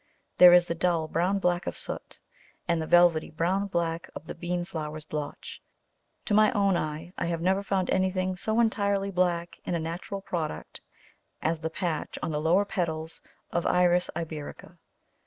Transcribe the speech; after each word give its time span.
There 0.39 0.51
is 0.51 0.65
the 0.67 0.73
dull 0.73 1.07
brown 1.07 1.37
black 1.37 1.67
of 1.67 1.77
soot, 1.77 2.19
and 2.67 2.81
the 2.81 2.87
velvety 2.87 3.29
brown 3.29 3.67
black 3.67 4.09
of 4.15 4.25
the 4.25 4.33
bean 4.33 4.65
flower's 4.65 5.03
blotch; 5.03 5.61
to 6.25 6.33
my 6.33 6.51
own 6.53 6.75
eye, 6.75 7.13
I 7.19 7.25
have 7.27 7.39
never 7.39 7.61
found 7.61 7.87
anything 7.91 8.35
so 8.35 8.59
entirely 8.59 9.11
black 9.11 9.59
in 9.63 9.75
a 9.75 9.79
natural 9.79 10.21
product 10.21 10.81
as 11.39 11.59
the 11.59 11.69
patch 11.69 12.17
on 12.23 12.31
the 12.31 12.41
lower 12.41 12.65
petals 12.65 13.21
of 13.51 13.67
Iris 13.67 14.09
iberica. 14.15 14.79